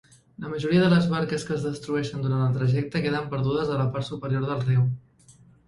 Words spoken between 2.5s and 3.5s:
trajecte queden